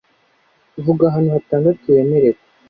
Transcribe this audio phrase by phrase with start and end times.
[0.83, 2.39] vuga ahantu hatandatu wemerewe